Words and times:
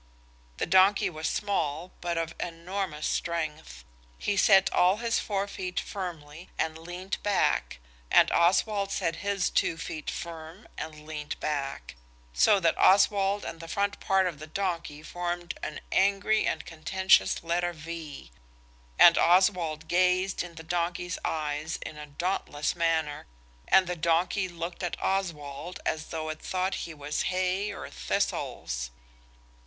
The 0.57 0.65
donkey 0.65 1.11
was 1.11 1.29
small, 1.29 1.91
but 2.01 2.17
of 2.17 2.33
enormous 2.39 3.05
strength. 3.05 3.83
He 4.17 4.35
set 4.35 4.73
all 4.73 4.97
his 4.97 5.19
four 5.19 5.47
feet 5.47 5.79
firm 5.79 6.23
and 6.57 6.75
leant 6.75 7.21
back–and 7.21 8.31
Oswald 8.31 8.91
set 8.91 9.17
his 9.17 9.51
two 9.51 9.77
feet 9.77 10.09
firm 10.09 10.67
and 10.75 11.05
leant 11.05 11.39
back–so 11.39 12.59
that 12.61 12.79
Oswald 12.79 13.45
and 13.45 13.59
the 13.59 13.67
front 13.67 13.99
part 13.99 14.25
of 14.25 14.39
the 14.39 14.47
donkey 14.47 15.03
formed 15.03 15.53
an 15.61 15.79
angry 15.91 16.47
and 16.47 16.65
contentious 16.65 17.43
letter 17.43 17.71
V. 17.71 18.31
And 18.97 19.19
Oswald 19.19 19.87
gazed 19.87 20.41
in 20.41 20.55
the 20.55 20.63
donkey's 20.63 21.19
eyes 21.23 21.77
in 21.85 21.99
a 21.99 22.07
dauntless 22.07 22.75
manner, 22.75 23.27
and 23.67 23.85
the 23.85 23.95
donkey 23.95 24.49
looked 24.49 24.81
at 24.81 24.97
Oswald 24.99 25.79
as 25.85 26.07
though 26.07 26.29
it 26.29 26.41
thought 26.41 26.73
he 26.89 26.93
was 26.95 27.21
hay 27.29 27.71
or 27.71 27.87
thistles. 27.91 28.89